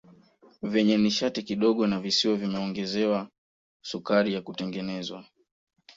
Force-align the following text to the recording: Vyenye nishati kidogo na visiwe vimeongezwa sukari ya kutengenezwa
Vyenye 0.63 0.97
nishati 0.97 1.43
kidogo 1.43 1.87
na 1.87 1.99
visiwe 1.99 2.35
vimeongezwa 2.35 3.29
sukari 3.81 4.33
ya 4.33 4.41
kutengenezwa 4.41 5.25